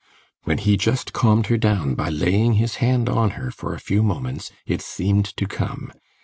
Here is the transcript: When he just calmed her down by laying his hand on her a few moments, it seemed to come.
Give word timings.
When 0.45 0.57
he 0.57 0.77
just 0.77 1.13
calmed 1.13 1.45
her 1.45 1.57
down 1.57 1.93
by 1.93 2.09
laying 2.09 2.53
his 2.53 2.77
hand 2.77 3.07
on 3.07 3.33
her 3.37 3.53
a 3.71 3.79
few 3.79 4.01
moments, 4.01 4.51
it 4.65 4.81
seemed 4.81 5.25
to 5.37 5.45
come. 5.45 5.93